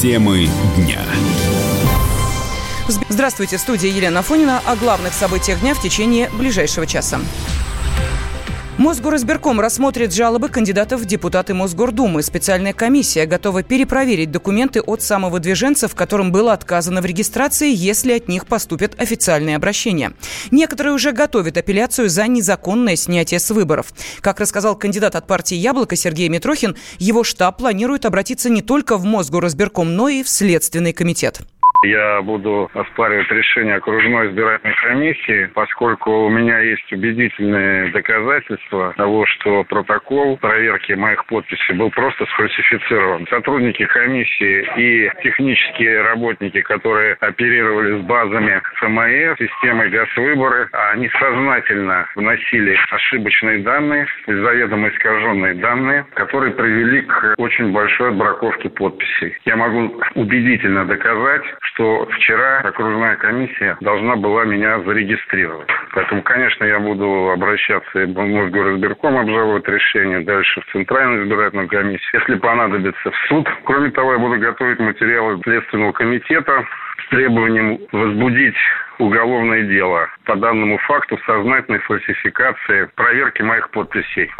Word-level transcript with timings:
Темы 0.00 0.48
дня. 0.78 1.02
Здравствуйте, 3.10 3.58
студия 3.58 3.90
Елена 3.90 4.22
Фонина 4.22 4.62
о 4.64 4.74
главных 4.74 5.12
событиях 5.12 5.60
дня 5.60 5.74
в 5.74 5.82
течение 5.82 6.30
ближайшего 6.30 6.86
часа. 6.86 7.20
Мосгоризбирком 8.80 9.60
рассмотрит 9.60 10.10
жалобы 10.14 10.48
кандидатов 10.48 11.02
в 11.02 11.04
депутаты 11.04 11.52
Мосгордумы. 11.52 12.22
Специальная 12.22 12.72
комиссия 12.72 13.26
готова 13.26 13.62
перепроверить 13.62 14.30
документы 14.30 14.80
от 14.80 15.02
самовыдвиженцев, 15.02 15.94
которым 15.94 16.32
было 16.32 16.54
отказано 16.54 17.02
в 17.02 17.04
регистрации, 17.04 17.70
если 17.74 18.14
от 18.14 18.28
них 18.28 18.46
поступят 18.46 18.98
официальные 18.98 19.56
обращения. 19.56 20.14
Некоторые 20.50 20.94
уже 20.94 21.12
готовят 21.12 21.58
апелляцию 21.58 22.08
за 22.08 22.26
незаконное 22.26 22.96
снятие 22.96 23.38
с 23.38 23.50
выборов. 23.50 23.92
Как 24.22 24.40
рассказал 24.40 24.76
кандидат 24.76 25.14
от 25.14 25.26
партии 25.26 25.56
«Яблоко» 25.56 25.94
Сергей 25.94 26.30
Митрохин, 26.30 26.74
его 26.98 27.22
штаб 27.22 27.58
планирует 27.58 28.06
обратиться 28.06 28.48
не 28.48 28.62
только 28.62 28.96
в 28.96 29.04
Мосгоризбирком, 29.04 29.94
но 29.94 30.08
и 30.08 30.22
в 30.22 30.28
Следственный 30.30 30.94
комитет. 30.94 31.42
Я 31.82 32.20
буду 32.20 32.70
оспаривать 32.74 33.30
решение 33.30 33.76
окружной 33.76 34.28
избирательной 34.28 34.74
комиссии, 34.74 35.50
поскольку 35.54 36.26
у 36.26 36.28
меня 36.28 36.58
есть 36.60 36.92
убедительные 36.92 37.90
доказательства 37.90 38.92
того, 38.98 39.24
что 39.24 39.64
протокол 39.64 40.36
проверки 40.36 40.92
моих 40.92 41.24
подписей 41.24 41.74
был 41.74 41.90
просто 41.90 42.26
сфальсифицирован. 42.26 43.26
Сотрудники 43.30 43.86
комиссии 43.86 44.68
и 44.76 45.10
технические 45.22 46.02
работники, 46.02 46.60
которые 46.60 47.14
оперировали 47.20 47.98
с 47.98 48.04
базами 48.04 48.60
ФМС, 48.74 49.38
системой 49.38 49.88
газвыборы, 49.88 50.68
они 50.92 51.08
сознательно 51.18 52.06
вносили 52.14 52.76
ошибочные 52.90 53.60
данные, 53.60 54.06
заведомо 54.26 54.90
искаженные 54.90 55.54
данные, 55.54 56.04
которые 56.12 56.52
привели 56.52 57.00
к 57.02 57.34
очень 57.38 57.72
большой 57.72 58.10
отбраковке 58.10 58.68
подписей. 58.68 59.34
Я 59.46 59.56
могу 59.56 59.98
убедительно 60.14 60.84
доказать, 60.84 61.42
что 61.72 62.06
вчера 62.06 62.60
окружная 62.60 63.16
комиссия 63.16 63.76
должна 63.80 64.16
была 64.16 64.44
меня 64.44 64.80
зарегистрировать. 64.80 65.68
Поэтому, 65.92 66.22
конечно, 66.22 66.64
я 66.64 66.78
буду 66.78 67.30
обращаться 67.30 68.00
и 68.00 68.06
в 68.06 68.18
Мосгоризбирком 68.18 69.18
обжаловать 69.18 69.66
решение, 69.68 70.20
дальше 70.20 70.60
в 70.60 70.72
Центральную 70.72 71.24
избирательную 71.24 71.68
комиссию, 71.68 72.20
если 72.20 72.36
понадобится 72.36 73.10
в 73.10 73.16
суд. 73.28 73.48
Кроме 73.64 73.90
того, 73.90 74.12
я 74.12 74.18
буду 74.18 74.38
готовить 74.38 74.78
материалы 74.78 75.40
Следственного 75.42 75.92
комитета 75.92 76.64
с 77.04 77.08
требованием 77.10 77.78
возбудить 77.92 78.56
уголовное 79.00 79.66
дело 79.66 80.06
по 80.24 80.36
данному 80.36 80.78
факту 80.86 81.18
сознательной 81.26 81.80
фальсификации 81.80 82.88
проверки 82.94 83.42
моих 83.42 83.70
подписей. 83.70 84.30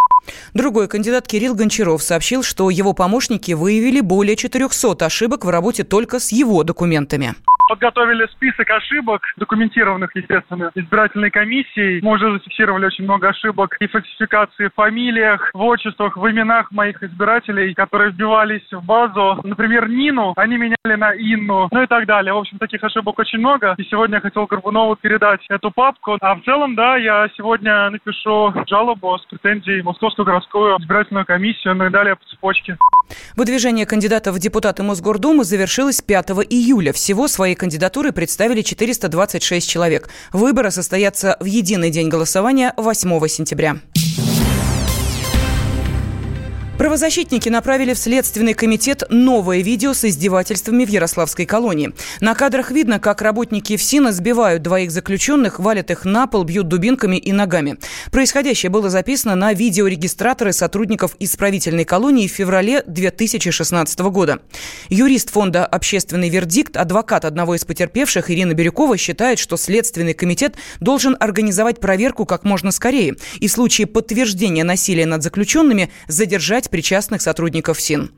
Другой 0.54 0.88
кандидат 0.88 1.26
Кирилл 1.26 1.54
Гончаров 1.54 2.02
сообщил, 2.02 2.42
что 2.42 2.70
его 2.70 2.92
помощники 2.92 3.52
выявили 3.52 4.00
более 4.00 4.36
400 4.36 5.04
ошибок 5.04 5.44
в 5.44 5.48
работе 5.48 5.82
только 5.84 6.18
с 6.18 6.30
его 6.30 6.62
документами 6.62 7.34
подготовили 7.70 8.26
список 8.32 8.68
ошибок, 8.68 9.22
документированных, 9.36 10.10
естественно, 10.16 10.72
избирательной 10.74 11.30
комиссией. 11.30 12.00
Мы 12.02 12.14
уже 12.14 12.32
зафиксировали 12.32 12.86
очень 12.86 13.04
много 13.04 13.28
ошибок 13.28 13.76
и 13.78 13.86
фальсификации 13.86 14.66
в 14.66 14.74
фамилиях, 14.74 15.50
в 15.54 15.62
отчествах, 15.62 16.16
в 16.16 16.28
именах 16.28 16.72
моих 16.72 17.00
избирателей, 17.00 17.72
которые 17.74 18.10
вбивались 18.10 18.66
в 18.72 18.84
базу. 18.84 19.38
Например, 19.44 19.88
Нину 19.88 20.32
они 20.36 20.56
меняли 20.56 20.96
на 20.96 21.12
Инну, 21.12 21.68
ну 21.70 21.82
и 21.82 21.86
так 21.86 22.06
далее. 22.06 22.34
В 22.34 22.38
общем, 22.38 22.58
таких 22.58 22.82
ошибок 22.82 23.16
очень 23.20 23.38
много. 23.38 23.76
И 23.78 23.84
сегодня 23.84 24.16
я 24.16 24.20
хотел 24.20 24.46
Горбунову 24.46 24.96
передать 24.96 25.40
эту 25.48 25.70
папку. 25.70 26.18
А 26.20 26.34
в 26.34 26.42
целом, 26.42 26.74
да, 26.74 26.96
я 26.96 27.28
сегодня 27.36 27.88
напишу 27.90 28.52
жалобу 28.68 29.16
с 29.16 29.24
претензией 29.26 29.82
в 29.82 29.84
Московскую 29.84 30.26
городскую 30.26 30.76
избирательную 30.80 31.24
комиссию, 31.24 31.76
ну 31.76 31.86
и 31.86 31.90
далее 31.90 32.16
по 32.16 32.24
цепочке. 32.24 32.76
Выдвижение 33.36 33.86
кандидатов 33.86 34.34
в 34.34 34.40
депутаты 34.40 34.82
Мосгордумы 34.82 35.44
завершилось 35.44 36.02
5 36.02 36.30
июля. 36.50 36.92
Всего 36.92 37.28
свои 37.28 37.54
кандидатуры 37.60 38.12
представили 38.12 38.62
426 38.62 39.68
человек. 39.68 40.08
Выборы 40.32 40.70
состоятся 40.70 41.36
в 41.40 41.44
единый 41.44 41.90
день 41.90 42.08
голосования 42.08 42.72
8 42.78 43.28
сентября. 43.28 43.76
Правозащитники 46.90 47.48
направили 47.48 47.94
в 47.94 47.98
Следственный 47.98 48.52
комитет 48.52 49.04
новое 49.10 49.60
видео 49.60 49.94
с 49.94 50.04
издевательствами 50.04 50.84
в 50.84 50.88
Ярославской 50.88 51.46
колонии. 51.46 51.92
На 52.20 52.34
кадрах 52.34 52.72
видно, 52.72 52.98
как 52.98 53.22
работники 53.22 53.76
ФСИНа 53.76 54.10
сбивают 54.10 54.62
двоих 54.62 54.90
заключенных, 54.90 55.60
валят 55.60 55.92
их 55.92 56.04
на 56.04 56.26
пол, 56.26 56.42
бьют 56.42 56.66
дубинками 56.66 57.16
и 57.16 57.30
ногами. 57.30 57.76
Происходящее 58.10 58.70
было 58.70 58.90
записано 58.90 59.36
на 59.36 59.52
видеорегистраторы 59.52 60.52
сотрудников 60.52 61.14
исправительной 61.20 61.84
колонии 61.84 62.26
в 62.26 62.32
феврале 62.32 62.82
2016 62.84 64.00
года. 64.00 64.40
Юрист 64.88 65.30
фонда 65.30 65.64
«Общественный 65.64 66.28
вердикт», 66.28 66.76
адвокат 66.76 67.24
одного 67.24 67.54
из 67.54 67.64
потерпевших 67.64 68.32
Ирина 68.32 68.52
Бирюкова 68.52 68.96
считает, 68.96 69.38
что 69.38 69.56
Следственный 69.56 70.14
комитет 70.14 70.56
должен 70.80 71.16
организовать 71.20 71.78
проверку 71.78 72.26
как 72.26 72.42
можно 72.42 72.72
скорее 72.72 73.14
и 73.38 73.46
в 73.46 73.52
случае 73.52 73.86
подтверждения 73.86 74.64
насилия 74.64 75.06
над 75.06 75.22
заключенными 75.22 75.92
задержать 76.08 76.68
причастных 76.80 77.20
сотрудников 77.20 77.78
СИН 77.78 78.10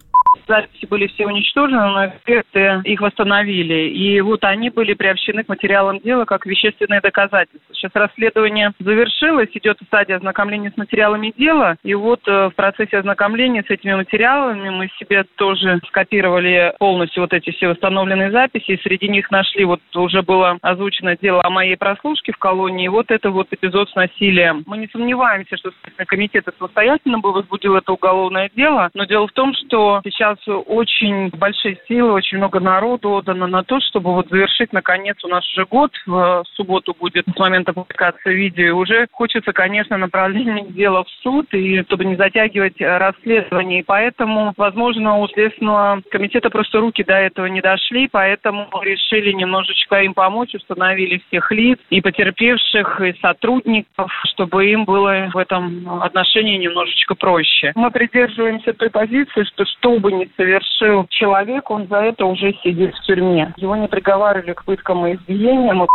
записи 0.47 0.87
были 0.87 1.07
все 1.09 1.27
уничтожены, 1.27 1.81
но 1.81 2.07
эксперты 2.07 2.81
их 2.85 3.01
восстановили. 3.01 3.89
И 3.91 4.21
вот 4.21 4.45
они 4.45 4.71
были 4.71 4.95
приобщены 4.95 5.45
к 5.45 5.49
материалам 5.49 6.01
дела 6.01 6.25
как 6.25 6.47
вещественные 6.47 7.01
доказательства. 7.01 7.75
Сейчас 7.75 7.93
расследование 7.95 8.73
завершилось, 8.79 9.49
идет 9.55 9.79
стадия 9.87 10.17
ознакомления 10.17 10.71
с 10.71 10.77
материалами 10.77 11.33
дела. 11.37 11.77
И 11.83 11.95
вот 11.95 12.21
э, 12.27 12.49
в 12.49 12.55
процессе 12.55 12.99
ознакомления 12.99 13.65
с 13.67 13.71
этими 13.71 13.95
материалами 13.95 14.71
мы 14.71 14.89
себе 14.99 15.25
тоже 15.37 15.81
скопировали 15.89 16.75
полностью 16.79 17.23
вот 17.23 17.33
эти 17.33 17.51
все 17.51 17.69
восстановленные 17.69 18.31
записи. 18.31 18.73
И 18.73 18.83
среди 18.83 19.09
них 19.09 19.31
нашли, 19.31 19.65
вот 19.65 19.81
уже 19.95 20.23
было 20.23 20.59
озвучено 20.63 21.17
дело 21.17 21.43
о 21.43 21.51
моей 21.51 21.77
прослушке 21.77 22.33
в 22.33 22.39
колонии. 22.39 22.87
И 22.87 22.89
вот 22.89 23.11
это 23.11 23.31
вот 23.31 23.49
эпизод 23.51 23.91
с 23.91 23.95
насилием. 23.95 24.63
Мы 24.67 24.79
не 24.79 24.89
сомневаемся, 24.89 25.57
что 25.57 25.73
комитет 26.07 26.47
самостоятельно 26.59 27.19
бы 27.19 27.33
возбудил 27.33 27.77
это 27.77 27.93
уголовное 27.93 28.51
дело. 28.55 28.91
Но 28.95 29.05
дело 29.05 29.27
в 29.27 29.33
том, 29.33 29.55
что 29.55 30.01
сейчас 30.05 30.32
очень 30.47 31.29
большие 31.31 31.79
силы, 31.89 32.13
очень 32.13 32.39
много 32.39 32.61
народу 32.61 33.11
отдано 33.11 33.47
на 33.47 33.63
то, 33.63 33.81
чтобы 33.81 34.13
вот 34.13 34.29
завершить, 34.29 34.73
наконец, 34.73 35.17
у 35.25 35.29
нас 35.29 35.45
уже 35.53 35.67
год, 35.67 35.93
в 36.07 36.45
субботу 36.55 36.95
будет 36.99 37.25
с 37.27 37.39
момента 37.39 37.73
публикации 37.73 38.35
видео, 38.35 38.77
уже 38.77 39.07
хочется, 39.13 39.53
конечно, 39.53 39.97
направление 39.97 40.67
дела 40.71 41.05
в 41.05 41.09
суд, 41.23 41.47
и 41.53 41.83
чтобы 41.83 42.05
не 42.05 42.17
затягивать 42.17 42.81
расследование. 42.81 43.81
И 43.81 43.85
поэтому, 43.85 44.53
возможно, 44.57 45.19
у 45.19 45.29
Следственного 45.29 46.03
комитета 46.11 46.51
просто 46.51 46.79
руки 46.79 47.05
до 47.05 47.15
этого 47.15 47.47
не 47.47 47.61
дошли, 47.61 48.09
поэтому 48.11 48.69
решили 48.83 49.33
немножечко 49.33 50.03
им 50.03 50.15
помочь, 50.15 50.55
установили 50.55 51.23
всех 51.29 51.51
лиц, 51.53 51.79
и 51.91 52.01
потерпевших, 52.01 53.01
и 53.01 53.15
сотрудников, 53.21 54.11
чтобы 54.33 54.67
им 54.67 54.85
было 54.85 55.31
в 55.33 55.39
этом 55.39 56.03
отношении 56.03 56.57
немножечко 56.57 57.15
проще. 57.15 57.73
Мы 57.75 57.91
придерживаемся 57.91 58.73
той 58.73 58.91
позиции, 58.91 59.45
что 59.45 59.65
что 59.65 59.99
бы 59.99 60.13
ни 60.13 60.22
совершил 60.37 61.07
человек, 61.09 61.71
он 61.71 61.87
за 61.89 61.97
это 61.97 62.25
уже 62.25 62.53
сидит 62.63 62.95
в 62.95 63.01
тюрьме. 63.03 63.53
Его 63.57 63.77
не 63.77 63.89
приговаривали 63.89 64.53
к 64.53 64.65
пыткам 64.65 65.07
и 65.07 65.15
избиениям. 65.15 65.87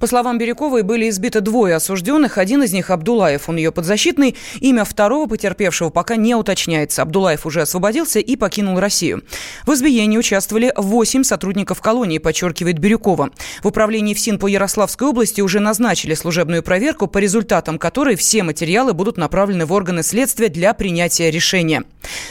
По 0.00 0.06
словам 0.06 0.38
Бирюковой, 0.38 0.82
были 0.82 1.08
избиты 1.08 1.40
двое 1.40 1.74
осужденных. 1.74 2.38
Один 2.38 2.62
из 2.62 2.72
них 2.72 2.90
Абдулаев, 2.90 3.48
он 3.48 3.56
ее 3.56 3.72
подзащитный. 3.72 4.36
Имя 4.60 4.84
второго 4.84 5.28
потерпевшего 5.28 5.90
пока 5.90 6.16
не 6.16 6.34
уточняется. 6.34 7.02
Абдулаев 7.02 7.46
уже 7.46 7.62
освободился 7.62 8.18
и 8.18 8.36
покинул 8.36 8.78
Россию. 8.80 9.22
В 9.66 9.72
избиении 9.74 10.18
участвовали 10.18 10.72
восемь 10.76 11.24
сотрудников 11.24 11.80
колонии, 11.80 12.18
подчеркивает 12.18 12.78
Бирюкова. 12.78 13.30
В 13.62 13.68
управлении 13.68 14.14
ФСИН 14.14 14.38
по 14.38 14.46
Ярославской 14.46 15.08
области 15.08 15.40
уже 15.40 15.60
назначили 15.60 16.14
служебную 16.14 16.62
проверку, 16.62 17.06
по 17.06 17.18
результатам 17.18 17.78
которой 17.78 18.16
все 18.16 18.42
материалы 18.42 18.92
будут 18.92 19.16
направлены 19.16 19.66
в 19.66 19.72
органы 19.72 20.02
следствия 20.02 20.48
для 20.48 20.74
принятия 20.74 21.30
решения. 21.30 21.84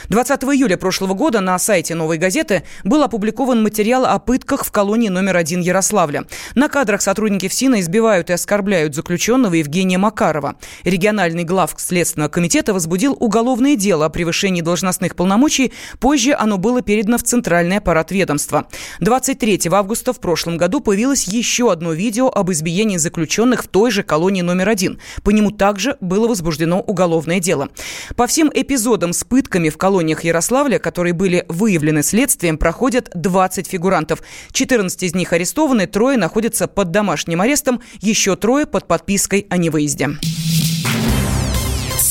20 0.09 0.43
июля 0.43 0.77
прошлого 0.77 1.13
года 1.13 1.41
на 1.41 1.59
сайте 1.59 1.93
«Новой 1.95 2.17
газеты» 2.17 2.63
был 2.83 3.03
опубликован 3.03 3.61
материал 3.61 4.05
о 4.05 4.17
пытках 4.19 4.65
в 4.65 4.71
колонии 4.71 5.09
номер 5.09 5.37
один 5.37 5.61
Ярославля. 5.61 6.25
На 6.55 6.69
кадрах 6.69 7.01
сотрудников 7.01 7.26
Сотрудники 7.27 7.49
ФСИНа 7.49 7.81
избивают 7.81 8.29
и 8.29 8.33
оскорбляют 8.33 8.95
заключенного 8.95 9.55
Евгения 9.55 9.97
Макарова. 9.97 10.55
Региональный 10.85 11.43
глав 11.43 11.75
Следственного 11.75 12.29
комитета 12.29 12.73
возбудил 12.73 13.17
уголовное 13.19 13.75
дело 13.75 14.05
о 14.05 14.09
превышении 14.09 14.61
должностных 14.61 15.13
полномочий. 15.13 15.73
Позже 15.99 16.33
оно 16.33 16.57
было 16.57 16.81
передано 16.81 17.17
в 17.17 17.23
Центральный 17.23 17.79
аппарат 17.79 18.11
ведомства. 18.11 18.69
23 19.01 19.63
августа 19.69 20.13
в 20.13 20.21
прошлом 20.21 20.55
году 20.55 20.79
появилось 20.79 21.25
еще 21.25 21.69
одно 21.69 21.91
видео 21.91 22.29
об 22.29 22.49
избиении 22.49 22.95
заключенных 22.95 23.65
в 23.65 23.67
той 23.67 23.91
же 23.91 24.03
колонии 24.03 24.41
номер 24.41 24.69
один. 24.69 24.97
По 25.25 25.31
нему 25.31 25.51
также 25.51 25.97
было 25.99 26.29
возбуждено 26.29 26.79
уголовное 26.79 27.41
дело. 27.41 27.67
По 28.15 28.25
всем 28.25 28.49
эпизодам 28.53 29.11
с 29.11 29.25
пытками 29.25 29.67
в 29.67 29.77
колониях 29.77 30.23
Ярославля, 30.23 30.79
которые 30.79 31.11
были 31.11 31.43
выявлены 31.49 32.03
следствием, 32.03 32.57
проходят 32.57 33.11
20 33.15 33.67
фигурантов. 33.67 34.21
14 34.53 35.03
из 35.03 35.13
них 35.13 35.33
арестованы, 35.33 35.87
трое 35.87 36.17
находятся 36.17 36.69
под 36.69 36.91
домашним 36.91 37.16
домашним 37.17 37.41
арестом, 37.41 37.81
еще 37.99 38.35
трое 38.35 38.67
под 38.67 38.87
подпиской 38.87 39.47
о 39.49 39.57
невыезде. 39.57 40.09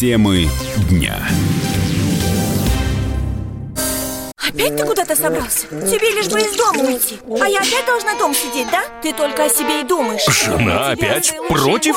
Темы 0.00 0.48
дня. 0.90 1.16
Опять 4.36 4.76
ты 4.76 4.84
куда-то 4.84 5.14
собрался? 5.14 5.66
Тебе 5.68 6.10
лишь 6.10 6.28
бы 6.28 6.40
из 6.40 6.56
дома 6.56 6.80
уйти 6.80 7.18
А 7.40 7.46
я 7.46 7.60
опять 7.60 7.84
должна 7.86 8.14
дом 8.16 8.34
сидеть, 8.34 8.66
да? 8.70 8.82
Ты 9.02 9.12
только 9.12 9.44
о 9.44 9.48
себе 9.48 9.82
и 9.82 9.84
думаешь 9.84 10.24
Жена 10.26 10.90
опять 10.90 11.34
против? 11.48 11.96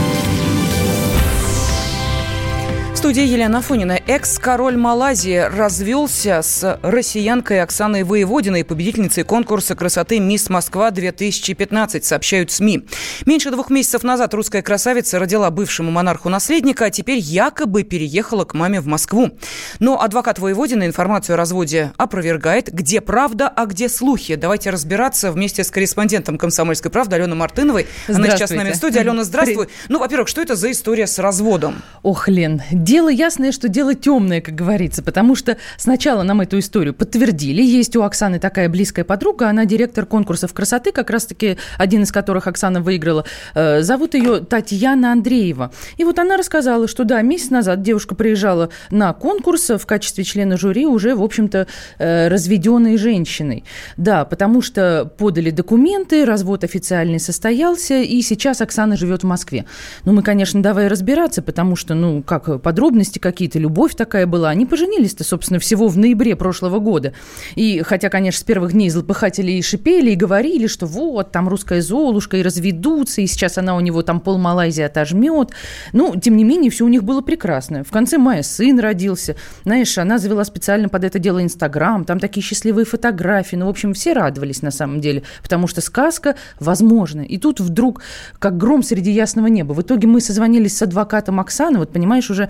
студии 3.01 3.25
Елена 3.25 3.57
Афонина. 3.57 3.99
Экс-король 4.05 4.77
Малайзии 4.77 5.49
развелся 5.51 6.43
с 6.43 6.79
россиянкой 6.83 7.63
Оксаной 7.63 8.03
Воеводиной, 8.03 8.63
победительницей 8.63 9.23
конкурса 9.23 9.73
красоты 9.73 10.19
«Мисс 10.19 10.51
Москва-2015», 10.51 12.03
сообщают 12.03 12.51
СМИ. 12.51 12.85
Меньше 13.25 13.49
двух 13.49 13.71
месяцев 13.71 14.03
назад 14.03 14.35
русская 14.35 14.61
красавица 14.61 15.17
родила 15.17 15.49
бывшему 15.49 15.89
монарху 15.89 16.29
наследника, 16.29 16.85
а 16.85 16.89
теперь 16.91 17.17
якобы 17.17 17.81
переехала 17.81 18.45
к 18.45 18.53
маме 18.53 18.79
в 18.79 18.85
Москву. 18.85 19.31
Но 19.79 19.99
адвокат 19.99 20.37
Воеводина 20.37 20.85
информацию 20.85 21.33
о 21.33 21.37
разводе 21.37 21.93
опровергает. 21.97 22.71
Где 22.71 23.01
правда, 23.01 23.47
а 23.47 23.65
где 23.65 23.89
слухи? 23.89 24.35
Давайте 24.35 24.69
разбираться 24.69 25.31
вместе 25.31 25.63
с 25.63 25.71
корреспондентом 25.71 26.37
«Комсомольской 26.37 26.91
правды» 26.91 27.15
Аленой 27.15 27.35
Мартыновой. 27.35 27.87
Она 28.07 28.29
сейчас 28.29 28.51
с 28.51 28.53
нами 28.53 28.73
в 28.73 28.75
студии. 28.75 28.99
Алена, 28.99 29.23
здравствуй. 29.23 29.69
Ну, 29.89 29.97
во-первых, 29.97 30.27
что 30.27 30.39
это 30.39 30.55
за 30.55 30.69
история 30.69 31.07
с 31.07 31.17
разводом? 31.17 31.81
Ох, 32.03 32.27
Лен, 32.27 32.61
Дело 32.91 33.07
ясное, 33.07 33.53
что 33.53 33.69
дело 33.69 33.95
темное, 33.95 34.41
как 34.41 34.53
говорится, 34.53 35.01
потому 35.01 35.33
что 35.33 35.55
сначала 35.77 36.23
нам 36.23 36.41
эту 36.41 36.59
историю 36.59 36.93
подтвердили. 36.93 37.61
Есть 37.61 37.95
у 37.95 38.01
Оксаны 38.01 38.37
такая 38.37 38.67
близкая 38.67 39.05
подруга, 39.05 39.47
она 39.47 39.63
директор 39.63 40.05
конкурсов 40.05 40.53
красоты, 40.53 40.91
как 40.91 41.09
раз-таки 41.09 41.57
один 41.77 42.03
из 42.03 42.11
которых 42.11 42.47
Оксана 42.47 42.81
выиграла. 42.81 43.23
Э, 43.55 43.81
зовут 43.81 44.13
ее 44.13 44.41
Татьяна 44.41 45.13
Андреева. 45.13 45.71
И 45.95 46.03
вот 46.03 46.19
она 46.19 46.35
рассказала, 46.35 46.89
что 46.89 47.05
да, 47.05 47.21
месяц 47.21 47.49
назад 47.49 47.81
девушка 47.81 48.13
приезжала 48.13 48.71
на 48.89 49.13
конкурс 49.13 49.69
в 49.69 49.85
качестве 49.85 50.25
члена 50.25 50.57
жюри 50.57 50.85
уже, 50.85 51.15
в 51.15 51.23
общем-то, 51.23 51.67
э, 51.97 52.27
разведенной 52.27 52.97
женщиной. 52.97 53.63
Да, 53.95 54.25
потому 54.25 54.61
что 54.61 55.09
подали 55.17 55.51
документы, 55.51 56.25
развод 56.25 56.65
официальный 56.65 57.21
состоялся, 57.21 58.01
и 58.01 58.21
сейчас 58.21 58.59
Оксана 58.59 58.97
живет 58.97 59.23
в 59.23 59.27
Москве. 59.27 59.63
Ну, 60.03 60.11
мы, 60.11 60.23
конечно, 60.23 60.61
давай 60.61 60.89
разбираться, 60.89 61.41
потому 61.41 61.77
что, 61.77 61.93
ну, 61.93 62.21
как 62.21 62.61
подруга 62.61 62.80
подробности 62.81 63.19
какие-то, 63.19 63.59
любовь 63.59 63.93
такая 63.93 64.25
была. 64.25 64.49
Они 64.49 64.65
поженились-то, 64.65 65.23
собственно, 65.23 65.59
всего 65.59 65.87
в 65.87 65.99
ноябре 65.99 66.35
прошлого 66.35 66.79
года. 66.79 67.13
И 67.53 67.83
хотя, 67.85 68.09
конечно, 68.09 68.39
с 68.39 68.43
первых 68.43 68.71
дней 68.71 68.89
злопыхатели 68.89 69.51
и 69.51 69.61
шипели, 69.61 70.09
и 70.09 70.15
говорили, 70.15 70.65
что 70.65 70.87
вот, 70.87 71.31
там 71.31 71.47
русская 71.47 71.83
Золушка, 71.83 72.37
и 72.37 72.41
разведутся, 72.41 73.21
и 73.21 73.27
сейчас 73.27 73.59
она 73.59 73.75
у 73.75 73.81
него 73.81 74.01
там 74.01 74.19
пол 74.19 74.39
Малайзии 74.39 74.81
отожмет. 74.81 75.51
Ну, 75.93 76.15
тем 76.19 76.35
не 76.35 76.43
менее, 76.43 76.71
все 76.71 76.83
у 76.83 76.87
них 76.87 77.03
было 77.03 77.21
прекрасно. 77.21 77.83
В 77.83 77.91
конце 77.91 78.17
мая 78.17 78.41
сын 78.41 78.79
родился. 78.79 79.35
Знаешь, 79.63 79.95
она 79.99 80.17
завела 80.17 80.43
специально 80.43 80.89
под 80.89 81.03
это 81.03 81.19
дело 81.19 81.43
Инстаграм, 81.43 82.03
там 82.03 82.17
такие 82.17 82.41
счастливые 82.41 82.85
фотографии. 82.85 83.57
Ну, 83.57 83.67
в 83.67 83.69
общем, 83.69 83.93
все 83.93 84.13
радовались 84.13 84.63
на 84.63 84.71
самом 84.71 85.01
деле, 85.01 85.21
потому 85.43 85.67
что 85.67 85.81
сказка 85.81 86.35
возможна. 86.59 87.21
И 87.21 87.37
тут 87.37 87.59
вдруг, 87.59 88.01
как 88.39 88.57
гром 88.57 88.81
среди 88.81 89.11
ясного 89.11 89.45
неба. 89.45 89.73
В 89.73 89.81
итоге 89.83 90.07
мы 90.07 90.19
созвонились 90.19 90.75
с 90.75 90.81
адвокатом 90.81 91.39
Оксаны, 91.39 91.77
вот 91.77 91.93
понимаешь, 91.93 92.31
уже 92.31 92.49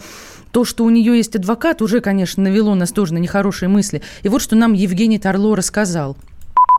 то, 0.51 0.65
что 0.65 0.83
у 0.83 0.89
нее 0.89 1.17
есть 1.17 1.35
адвокат, 1.35 1.81
уже, 1.81 2.01
конечно, 2.01 2.43
навело 2.43 2.75
нас 2.75 2.91
тоже 2.91 3.13
на 3.13 3.19
нехорошие 3.19 3.69
мысли. 3.69 4.01
И 4.23 4.29
вот 4.29 4.41
что 4.41 4.55
нам 4.55 4.73
Евгений 4.73 5.19
Тарло 5.19 5.55
рассказал. 5.55 6.17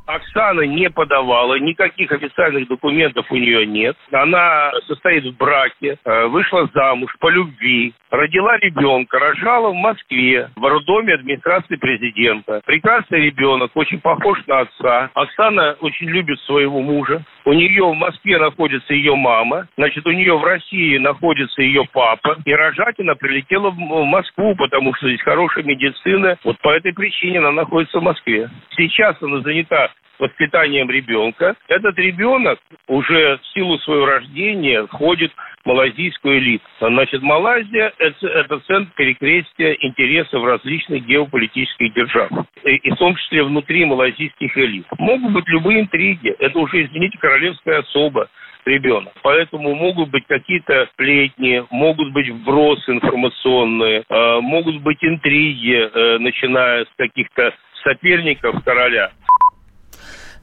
Оксана 0.07 0.63
не 0.63 0.91
подавала, 0.91 1.59
никаких 1.59 2.11
официальных 2.13 2.69
документов 2.69 3.27
у 3.31 3.37
нее 3.37 3.67
нет. 3.67 3.97
Она 4.11 4.73
состоит 4.87 5.25
в 5.25 5.37
браке, 5.37 5.97
э, 6.05 6.27
вышла 6.27 6.69
замуж 6.75 7.15
по 7.21 7.29
любви, 7.29 7.95
родила 8.11 8.57
ребенка, 8.59 9.19
рожала 9.19 9.71
в 9.71 9.75
Москве, 9.75 10.51
в 10.57 10.65
роддоме 10.65 11.15
администрации 11.15 11.77
президента. 11.77 12.61
Прекрасный 12.65 13.21
ребенок, 13.21 13.71
очень 13.75 14.01
похож 14.01 14.39
на 14.47 14.61
отца. 14.61 15.11
Оксана 15.15 15.77
очень 15.81 16.09
любит 16.09 16.39
своего 16.41 16.81
мужа. 16.81 17.25
У 17.45 17.53
нее 17.53 17.85
в 17.85 17.95
Москве 17.95 18.39
находится 18.39 18.95
ее 18.95 19.17
мама, 19.17 19.67
значит, 19.77 20.07
у 20.07 20.13
нее 20.13 20.39
в 20.39 20.45
России 20.45 20.97
находится 20.99 21.63
ее 21.63 21.85
папа. 21.93 22.39
И 22.45 22.53
рожать 22.53 22.99
она 23.01 23.15
прилетела 23.15 23.71
в 23.71 24.05
Москву, 24.05 24.55
потому 24.55 24.95
что 24.95 25.09
здесь 25.09 25.23
хорошая 25.23 25.65
медицина. 25.65 26.39
Вот 26.45 26.59
по 26.59 26.71
этой 26.71 26.93
причине 26.93 27.39
она 27.39 27.51
находится 27.53 27.99
в 27.99 28.03
Москве. 28.03 28.49
Сейчас 28.77 29.17
она 29.23 29.41
занята 29.41 29.91
воспитанием 30.23 30.89
ребенка. 30.89 31.57
Этот 31.69 31.99
ребенок 31.99 32.61
уже 32.87 33.39
в 33.39 33.47
силу 33.55 33.79
своего 33.79 34.07
рождения 34.07 34.87
входит 34.87 35.33
малазийскую 35.65 36.39
элиту. 36.39 36.65
Значит, 36.81 37.23
Малайзия 37.23 37.93
это, 37.99 38.27
это 38.27 38.61
центр 38.61 38.91
перекрестия 38.97 39.73
интересов 39.81 40.45
различных 40.45 41.05
геополитических 41.07 41.93
держав, 41.95 42.31
и, 42.65 42.77
и 42.77 42.91
в 42.91 42.97
том 42.97 43.17
числе 43.17 43.43
внутри 43.43 43.85
малазийских 43.85 44.57
элит. 44.57 44.87
Могут 44.99 45.33
быть 45.33 45.49
любые 45.49 45.81
интриги. 45.81 46.35
Это 46.39 46.59
уже, 46.59 46.85
извините, 46.85 47.19
королевская 47.19 47.81
особа 47.81 48.29
ребенок. 48.65 49.13
Поэтому 49.23 49.75
могут 49.75 50.11
быть 50.11 50.25
какие-то 50.29 50.89
сплетни, 50.93 51.65
могут 51.71 52.13
быть 52.13 52.29
вбросы 52.29 52.93
информационные, 52.93 54.05
э, 54.09 54.41
могут 54.41 54.83
быть 54.83 55.03
интриги, 55.03 55.91
э, 55.93 56.19
начиная 56.19 56.85
с 56.85 56.89
каких-то 56.97 57.53
соперников 57.83 58.63
короля. 58.65 59.11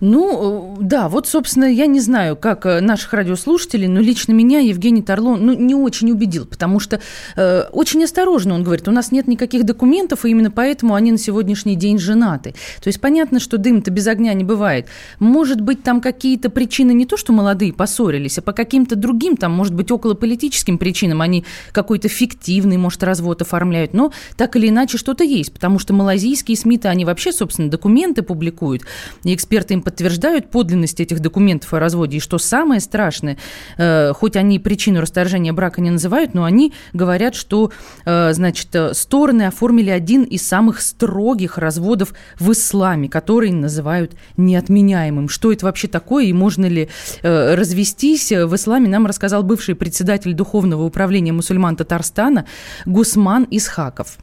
Ну, 0.01 0.77
э, 0.79 0.83
да, 0.83 1.09
вот, 1.09 1.27
собственно, 1.27 1.65
я 1.65 1.85
не 1.85 1.99
знаю, 1.99 2.37
как 2.37 2.65
э, 2.65 2.79
наших 2.79 3.11
радиослушателей, 3.13 3.87
но 3.87 3.99
лично 3.99 4.31
меня 4.31 4.59
Евгений 4.59 5.01
Тарлон 5.01 5.45
ну, 5.45 5.53
не 5.53 5.75
очень 5.75 6.11
убедил, 6.11 6.45
потому 6.45 6.79
что 6.79 7.01
э, 7.35 7.63
очень 7.71 8.03
осторожно 8.03 8.55
он 8.55 8.63
говорит, 8.63 8.87
у 8.87 8.91
нас 8.91 9.11
нет 9.11 9.27
никаких 9.27 9.65
документов, 9.65 10.23
и 10.23 10.29
именно 10.29 10.51
поэтому 10.51 10.95
они 10.95 11.11
на 11.11 11.17
сегодняшний 11.17 11.75
день 11.75 11.99
женаты. 11.99 12.51
То 12.81 12.87
есть 12.87 13.01
понятно, 13.01 13.39
что 13.41 13.57
дым-то 13.57 13.91
без 13.91 14.07
огня 14.07 14.33
не 14.33 14.45
бывает. 14.45 14.87
Может 15.19 15.59
быть, 15.59 15.83
там 15.83 15.99
какие-то 15.99 16.49
причины 16.49 16.91
не 16.91 17.05
то, 17.05 17.17
что 17.17 17.33
молодые 17.33 17.73
поссорились, 17.73 18.37
а 18.37 18.41
по 18.41 18.53
каким-то 18.53 18.95
другим, 18.95 19.35
там, 19.35 19.51
может 19.51 19.73
быть, 19.73 19.91
около 19.91 20.13
политическим 20.13 20.77
причинам 20.77 21.21
они 21.21 21.43
какой-то 21.73 22.07
фиктивный, 22.07 22.77
может, 22.77 23.03
развод 23.03 23.41
оформляют, 23.41 23.93
но 23.93 24.13
так 24.37 24.55
или 24.55 24.69
иначе 24.69 24.97
что-то 24.97 25.25
есть, 25.25 25.51
потому 25.51 25.77
что 25.77 25.93
малазийские 25.93 26.55
СМИ-то, 26.55 26.89
они 26.89 27.03
вообще, 27.03 27.33
собственно, 27.33 27.69
документы 27.69 28.21
публикуют, 28.21 28.83
и 29.25 29.35
эксперты 29.35 29.73
им 29.73 29.81
подтверждают 29.89 30.51
подлинность 30.51 30.99
этих 30.99 31.19
документов 31.19 31.73
о 31.73 31.79
разводе. 31.79 32.17
И 32.17 32.19
что 32.19 32.37
самое 32.37 32.79
страшное, 32.79 33.37
э, 33.79 34.13
хоть 34.13 34.35
они 34.35 34.59
причину 34.59 35.01
расторжения 35.01 35.51
брака 35.51 35.81
не 35.81 35.89
называют, 35.89 36.35
но 36.35 36.43
они 36.43 36.73
говорят, 36.93 37.33
что, 37.33 37.71
э, 38.05 38.33
значит, 38.33 38.67
э, 38.75 38.93
стороны 38.93 39.47
оформили 39.47 39.89
один 39.89 40.25
из 40.25 40.47
самых 40.47 40.81
строгих 40.81 41.57
разводов 41.57 42.13
в 42.39 42.51
исламе, 42.51 43.09
который 43.09 43.51
называют 43.51 44.11
неотменяемым. 44.37 45.27
Что 45.27 45.51
это 45.51 45.65
вообще 45.65 45.87
такое 45.87 46.25
и 46.25 46.33
можно 46.33 46.67
ли 46.67 46.87
развестись? 47.23 48.31
В 48.31 48.55
исламе 48.55 48.87
нам 48.87 49.07
рассказал 49.07 49.41
бывший 49.41 49.73
председатель 49.73 50.33
Духовного 50.33 50.83
управления 50.83 51.33
мусульман 51.33 51.75
Татарстана 51.75 52.45
Гусман 52.85 53.47
Исхаков. 53.49 54.19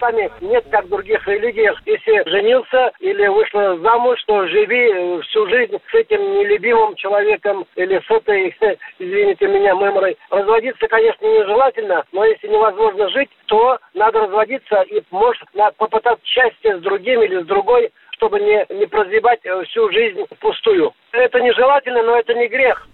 Исламе 0.00 0.30
нет, 0.40 0.64
как 0.70 0.86
в 0.86 0.88
других 0.88 1.26
религиях. 1.28 1.80
Если 1.84 2.28
женился 2.28 2.92
или 3.00 3.26
вышла 3.26 3.78
замуж, 3.78 4.22
то 4.26 4.46
живи 4.46 4.90
э, 4.90 5.20
всю 5.22 5.46
жизнь 5.48 5.76
с 5.90 5.94
этим 5.94 6.20
нелюбимым 6.38 6.94
человеком 6.96 7.66
или 7.76 8.00
с 8.00 8.10
этой, 8.10 8.56
извините 8.98 9.46
меня, 9.46 9.74
меморой. 9.74 10.16
Разводиться, 10.30 10.88
конечно, 10.88 11.26
нежелательно, 11.26 12.04
но 12.12 12.24
если 12.24 12.48
невозможно 12.48 13.10
жить, 13.10 13.30
то 13.46 13.78
надо 13.94 14.20
разводиться 14.20 14.82
и, 14.82 15.02
может, 15.10 15.44
попытаться 15.76 16.24
счастье 16.26 16.78
с 16.78 16.80
другим 16.80 17.22
или 17.22 17.42
с 17.42 17.46
другой, 17.46 17.90
чтобы 18.12 18.40
не, 18.40 18.66
не 18.70 18.86
прозябать 18.86 19.40
э, 19.44 19.64
всю 19.64 19.90
жизнь 19.92 20.24
впустую. 20.36 20.94
Это 21.12 21.40
нежелательно, 21.40 22.02
но 22.02 22.18
это 22.18 22.32
не 22.34 22.48
грех. 22.48 22.86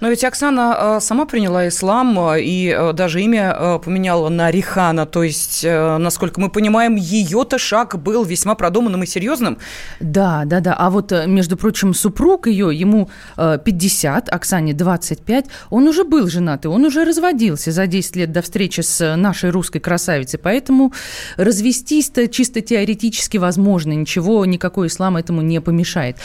Но 0.00 0.08
ведь 0.08 0.24
Оксана 0.24 0.98
сама 1.00 1.26
приняла 1.26 1.68
ислам 1.68 2.18
и 2.36 2.92
даже 2.94 3.22
имя 3.22 3.80
поменяла 3.84 4.28
на 4.28 4.50
Рихана. 4.50 5.06
То 5.06 5.22
есть, 5.22 5.64
насколько 5.64 6.40
мы 6.40 6.50
понимаем, 6.50 6.96
ее-то 6.96 7.58
шаг 7.58 7.96
был 8.02 8.24
весьма 8.24 8.54
продуманным 8.54 9.02
и 9.02 9.06
серьезным. 9.06 9.58
Да, 10.00 10.42
да, 10.44 10.60
да. 10.60 10.74
А 10.78 10.90
вот, 10.90 11.12
между 11.26 11.56
прочим, 11.56 11.94
супруг 11.94 12.46
ее, 12.46 12.70
ему 12.72 13.08
50, 13.36 14.28
Оксане 14.32 14.74
25, 14.74 15.46
он 15.70 15.88
уже 15.88 16.04
был 16.04 16.28
женат, 16.28 16.64
и 16.64 16.68
он 16.68 16.84
уже 16.84 17.04
разводился 17.04 17.72
за 17.72 17.86
10 17.86 18.16
лет 18.16 18.32
до 18.32 18.42
встречи 18.42 18.82
с 18.82 19.16
нашей 19.16 19.50
русской 19.50 19.78
красавицей. 19.78 20.38
Поэтому 20.38 20.92
развестись-то 21.36 22.28
чисто 22.28 22.60
теоретически 22.60 23.38
возможно. 23.38 23.92
Ничего, 23.92 24.44
никакой 24.44 24.88
ислам 24.88 25.16
этому 25.16 25.42
не 25.42 25.60
помешает. 25.60 26.16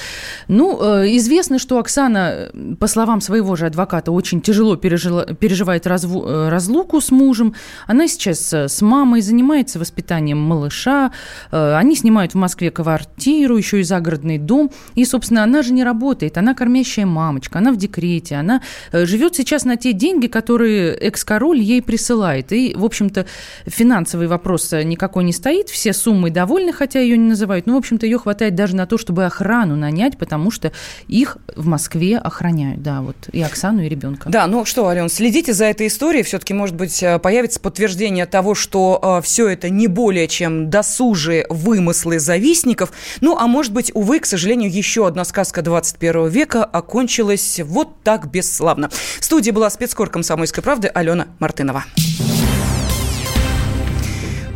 Ну, 0.48 0.78
известно, 1.18 1.60
что 1.60 1.80
Оксана, 1.80 2.50
по 2.80 2.88
словам 2.88 3.22
своего 3.22 3.56
же 3.62 3.68
адвоката, 3.68 4.12
очень 4.12 4.41
тяжело 4.41 4.75
пережила, 4.75 5.25
переживает 5.25 5.88
разву, 5.88 6.25
э, 6.25 6.50
разлуку 6.50 7.00
с 7.00 7.12
мужем. 7.12 7.56
Она 7.88 8.08
сейчас 8.08 8.53
э, 8.53 8.68
с 8.68 8.82
мамой 8.82 9.22
занимается 9.22 9.80
воспитанием 9.80 10.39
малыша. 10.39 11.12
Э, 11.51 11.75
они 11.75 11.96
снимают 11.96 12.34
в 12.34 12.36
Москве 12.36 12.72
квартиру, 12.72 13.56
еще 13.56 13.80
и 13.80 13.84
загородный 13.84 14.38
дом. 14.38 14.72
И, 14.96 15.06
собственно, 15.06 15.44
она 15.44 15.62
же 15.62 15.74
не 15.74 15.84
работает. 15.84 16.38
Она 16.38 16.53
кормящая 16.53 17.06
мамочка, 17.06 17.60
она 17.60 17.72
в 17.72 17.77
декрете. 17.77 18.36
Она 18.36 18.62
живет 18.91 19.36
сейчас 19.36 19.63
на 19.63 19.77
те 19.77 19.94
деньги, 19.94 20.27
которые 20.27 20.94
экс-король 20.96 21.60
ей 21.60 21.82
присылает. 21.82 22.51
И, 22.51 22.74
в 22.75 22.84
общем-то, 22.84 23.25
финансовый 23.65 24.27
вопрос 24.27 24.72
никакой 24.72 25.24
не 25.24 25.34
стоит. 25.34 25.70
Все 25.70 25.94
суммы 25.94 26.32
довольны, 26.32 26.74
хотя 26.74 27.00
ее 27.00 27.18
не 27.18 27.30
называют. 27.30 27.68
Но, 27.68 27.75
в 27.75 27.77
общем-то, 27.77 28.06
ее 28.06 28.18
хватает 28.18 28.56
даже 28.56 28.75
на 28.75 28.86
то, 28.86 28.98
чтобы 28.98 29.25
охрану 29.25 29.75
нанять, 29.75 30.18
потому 30.18 30.51
что 30.51 30.72
их 31.08 31.38
в 31.56 31.68
Москве 31.68 32.18
охраняют, 32.18 32.82
да, 32.82 33.01
вот 33.01 33.15
и 33.32 33.41
Оксану, 33.51 33.81
и 33.81 33.89
ребенка. 33.89 34.29
Да, 34.29 34.48
ну 34.48 34.65
что, 34.65 34.88
Ален, 34.88 35.10
следите 35.10 35.53
за 35.53 35.65
этой 35.65 35.88
историей, 35.88 36.24
все-таки, 36.24 36.53
может 36.53 36.75
быть, 36.75 37.03
э, 37.03 37.20
появится 37.20 37.60
подтверждение 37.60 38.25
того, 38.25 38.55
что 38.55 39.20
э, 39.20 39.22
все 39.25 39.48
это 39.50 39.70
не 39.70 39.88
более 39.88 40.27
чем 40.27 40.70
досужие 40.70 41.46
вымыслы 41.50 42.20
завистников, 42.20 42.91
ну, 43.22 43.38
а 43.38 43.48
может 43.48 43.74
быть, 43.74 43.91
увы, 43.93 44.20
к 44.20 44.25
сожалению, 44.25 44.72
еще 44.72 45.08
одна 45.08 45.25
сказка 45.25 45.62
21 45.62 46.29
века 46.29 46.63
окончилась 46.63 47.60
вот 47.63 48.01
так 48.03 48.31
бесславно. 48.31 48.89
В 49.20 49.25
студии 49.25 49.51
была 49.51 49.70
спецкор 49.70 50.10
«Комсомольской 50.10 50.63
правды» 50.63 50.88
Алена 50.88 51.27
Мартынова. 51.39 51.86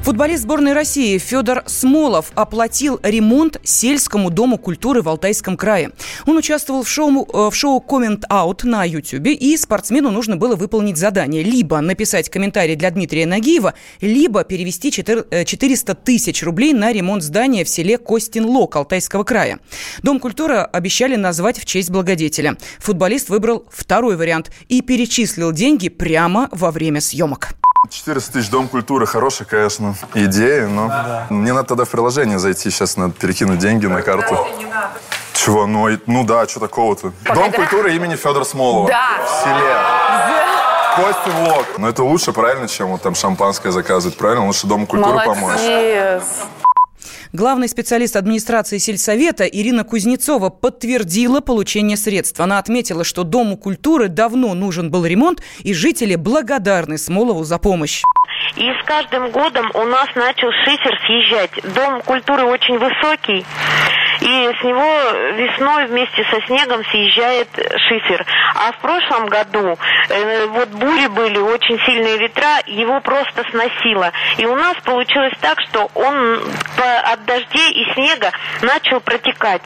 Футболист 0.05 0.43
сборной 0.43 0.73
России 0.73 1.17
Федор 1.17 1.63
Смолов 1.65 2.31
оплатил 2.35 2.99
ремонт 3.01 3.59
сельскому 3.63 4.29
дому 4.29 4.59
культуры 4.59 5.01
в 5.01 5.09
Алтайском 5.09 5.57
крае. 5.57 5.93
Он 6.27 6.37
участвовал 6.37 6.83
в 6.83 6.87
шоу, 6.87 7.27
э, 7.27 7.49
в 7.49 7.55
шоу 7.55 7.83
Comment 7.83 8.21
Out 8.29 8.67
на 8.67 8.83
YouTube, 8.83 9.25
и 9.25 9.57
спортсмену 9.57 10.11
нужно 10.11 10.37
было 10.37 10.55
выполнить 10.55 10.97
задание. 10.97 11.41
Либо 11.41 11.81
написать 11.81 12.29
комментарий 12.29 12.75
для 12.75 12.91
Дмитрия 12.91 13.25
Нагиева, 13.25 13.73
либо 13.99 14.43
перевести 14.43 14.91
400 14.91 15.91
э, 15.91 15.95
тысяч 15.95 16.43
рублей 16.43 16.73
на 16.73 16.91
ремонт 16.93 17.23
здания 17.23 17.63
в 17.63 17.69
селе 17.69 17.97
Костин-Лок 17.97 18.75
Алтайского 18.75 19.23
края. 19.23 19.57
Дом 20.03 20.19
культуры 20.19 20.57
обещали 20.57 21.15
назвать 21.15 21.57
в 21.57 21.65
честь 21.65 21.89
благодетеля. 21.89 22.57
Футболист 22.77 23.29
выбрал 23.29 23.65
второй 23.71 24.17
вариант 24.17 24.51
и 24.69 24.83
перечислил 24.83 25.51
деньги 25.51 25.89
прямо 25.89 26.47
во 26.51 26.69
время 26.69 27.01
съемок. 27.01 27.55
400 27.89 28.31
тысяч 28.33 28.49
Дом 28.49 28.67
культуры, 28.67 29.05
хорошая, 29.05 29.47
конечно, 29.47 29.95
идея, 30.13 30.67
но 30.67 30.87
да. 30.87 31.27
мне 31.29 31.53
надо 31.53 31.69
тогда 31.69 31.85
в 31.85 31.89
приложение 31.89 32.39
зайти, 32.39 32.69
сейчас 32.69 32.97
надо 32.97 33.13
перекинуть 33.13 33.59
деньги 33.59 33.85
на 33.85 34.01
карту. 34.01 34.47
Чего? 35.33 35.67
Ну, 35.67 35.89
ну 36.07 36.23
да, 36.23 36.47
что 36.47 36.59
такого-то? 36.59 37.11
Дом 37.33 37.51
культуры 37.51 37.95
имени 37.95 38.15
Федора 38.15 38.43
Смолова. 38.43 38.87
Да. 38.87 39.09
В 39.25 39.43
селе. 39.43 39.75
Костин 40.95 41.47
Лок. 41.47 41.65
Но 41.77 41.89
это 41.89 42.03
лучше, 42.03 42.31
правильно, 42.31 42.67
чем 42.67 42.87
вот 42.87 43.01
там 43.01 43.15
шампанское 43.15 43.71
заказывать, 43.71 44.17
правильно? 44.17 44.45
Лучше 44.45 44.65
Дом 44.65 44.87
культуры 44.87 45.25
помочь. 45.25 45.59
Главный 47.35 47.67
специалист 47.67 48.15
администрации 48.15 48.77
сельсовета 48.77 49.43
Ирина 49.43 49.83
Кузнецова 49.83 50.49
подтвердила 50.49 51.41
получение 51.41 51.97
средств. 51.97 52.39
Она 52.39 52.59
отметила, 52.59 53.03
что 53.03 53.25
Дому 53.25 53.57
культуры 53.57 54.07
давно 54.07 54.53
нужен 54.53 54.89
был 54.89 55.05
ремонт, 55.05 55.41
и 55.59 55.73
жители 55.73 56.15
благодарны 56.15 56.97
Смолову 56.97 57.43
за 57.43 57.57
помощь. 57.57 58.03
И 58.55 58.71
с 58.71 58.85
каждым 58.85 59.31
годом 59.31 59.69
у 59.73 59.83
нас 59.83 60.07
начал 60.15 60.49
шифер 60.63 60.97
съезжать. 61.05 61.51
Дом 61.75 62.01
культуры 62.03 62.45
очень 62.45 62.77
высокий, 62.77 63.45
и 64.21 64.27
с 64.27 64.63
него 64.63 65.35
весной 65.35 65.87
вместе 65.87 66.25
со 66.31 66.41
снегом 66.47 66.83
съезжает 66.85 67.49
шифер. 67.87 68.25
А 68.55 68.71
в 68.71 68.79
прошлом 68.79 69.27
году 69.27 69.77
э, 70.09 70.45
вот 70.47 70.69
бури 70.69 71.07
были, 71.07 71.37
очень 71.37 71.77
сильные 71.85 72.17
ветра, 72.17 72.59
его 72.65 73.01
просто 73.01 73.43
сносило. 73.51 74.11
И 74.37 74.45
у 74.45 74.55
нас 74.55 74.77
получилось 74.83 75.33
так, 75.41 75.59
что 75.61 75.89
он 75.95 76.41
по, 76.77 76.99
дождей 77.25 77.71
и 77.71 77.93
снега 77.93 78.31
начал 78.61 78.99
протекать. 79.01 79.61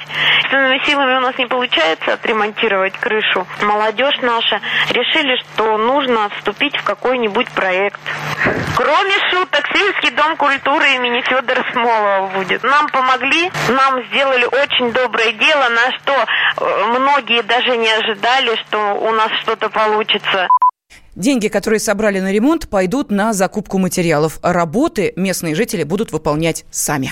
Собственными 0.50 0.82
силами 0.86 1.18
у 1.18 1.22
нас 1.22 1.38
не 1.38 1.46
получается 1.46 2.13
отремонтировать 2.13 2.94
крышу. 2.94 3.46
Молодежь 3.62 4.18
наша 4.22 4.60
решили, 4.89 5.36
что 5.38 5.78
нужно 5.78 6.30
вступить 6.30 6.75
в 6.75 6.84
какой-нибудь 6.84 7.50
проект. 7.51 8.00
Кроме 8.75 9.13
шуток, 9.30 9.68
сельский 9.74 10.12
дом 10.12 10.36
культуры 10.38 10.96
имени 10.96 11.22
Федора 11.22 11.63
Смолова 11.72 12.32
будет. 12.34 12.63
Нам 12.63 12.88
помогли, 12.89 13.51
нам 13.70 14.04
сделали 14.08 14.46
очень 14.46 14.92
доброе 14.92 15.34
дело, 15.34 15.70
на 15.70 15.92
что 15.98 16.13
э, 16.13 16.86
многие 16.98 17.44
даже 17.44 17.78
не 17.78 17.92
ожидали, 17.92 18.56
что 18.68 18.96
у 18.96 19.12
нас 19.12 19.32
что-то 19.42 19.70
получится. 19.70 20.48
Деньги, 21.16 21.48
которые 21.48 21.80
собрали 21.80 22.20
на 22.20 22.32
ремонт, 22.32 22.70
пойдут 22.70 23.12
на 23.12 23.34
закупку 23.34 23.78
материалов. 23.78 24.39
Работы 24.42 25.13
местные 25.16 25.54
жители 25.54 25.84
будут 25.84 26.12
выполнять 26.12 26.66
сами. 26.72 27.12